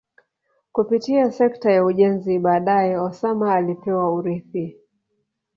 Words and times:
kupitia 0.71 1.31
sekta 1.31 1.71
ya 1.71 1.85
ujenzi 1.85 2.39
baadae 2.39 2.97
Osama 2.97 3.55
alipewa 3.55 4.13
urithi 4.13 4.77